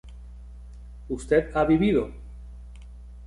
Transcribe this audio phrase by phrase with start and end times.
[1.09, 2.11] ¿usted ha vivido?